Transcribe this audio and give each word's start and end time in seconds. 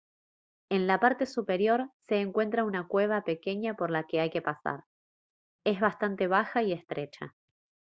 en 0.71 0.87
la 0.87 0.99
parte 0.99 1.27
superior 1.27 1.91
se 2.07 2.21
encuentra 2.21 2.63
una 2.63 2.87
cueva 2.87 3.23
pequeña 3.23 3.75
por 3.75 3.91
la 3.91 4.07
que 4.07 4.19
hay 4.19 4.31
que 4.31 4.41
pasar 4.41 4.85
es 5.63 5.79
bastante 5.79 6.25
baja 6.25 6.63
y 6.63 6.71
estrecha 6.73 7.35